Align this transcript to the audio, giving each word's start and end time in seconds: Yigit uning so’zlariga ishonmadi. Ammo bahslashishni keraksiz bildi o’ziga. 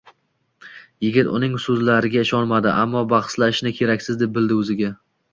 Yigit 1.07 1.27
uning 1.39 1.51
so’zlariga 1.65 2.23
ishonmadi. 2.25 2.71
Ammo 2.85 3.03
bahslashishni 3.11 3.73
keraksiz 3.81 4.25
bildi 4.39 4.57
o’ziga. 4.63 4.91